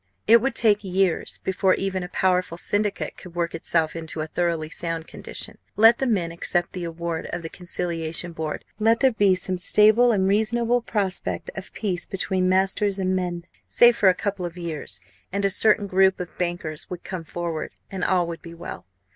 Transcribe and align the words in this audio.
It 0.25 0.41
would 0.41 0.55
take 0.55 0.83
years 0.83 1.39
before 1.43 1.75
even 1.75 2.01
a 2.01 2.09
powerful 2.09 2.57
syndicate 2.57 3.17
could 3.17 3.35
work 3.35 3.53
itself 3.53 3.95
into 3.95 4.21
a 4.21 4.25
thoroughly 4.25 4.67
sound 4.67 5.05
condition. 5.05 5.59
Let 5.75 5.99
the 5.99 6.07
men 6.07 6.31
accept 6.31 6.73
the 6.73 6.85
award 6.85 7.27
of 7.31 7.43
the 7.43 7.49
conciliation 7.49 8.31
board; 8.31 8.65
let 8.79 9.01
there 9.01 9.11
be 9.11 9.35
some 9.35 9.59
stable 9.59 10.11
and 10.11 10.27
reasonable 10.27 10.81
prospect 10.81 11.51
of 11.53 11.71
peace 11.73 12.07
between 12.07 12.49
masters 12.49 12.97
and 12.97 13.15
men, 13.15 13.43
say, 13.67 13.91
for 13.91 14.09
a 14.09 14.15
couple 14.15 14.43
of 14.43 14.57
years; 14.57 14.99
and 15.31 15.45
a 15.45 15.51
certain 15.51 15.85
group 15.85 16.19
of 16.19 16.35
bankers 16.35 16.89
would 16.89 17.03
come 17.03 17.23
forward; 17.23 17.69
and 17.91 18.03
all 18.03 18.25
would 18.25 18.41
be 18.41 18.55
well. 18.55 18.87